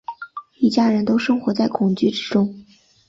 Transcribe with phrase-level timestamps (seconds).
[0.57, 2.65] 一家人都生活在恐惧之中